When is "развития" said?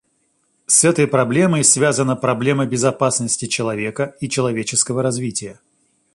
5.03-5.59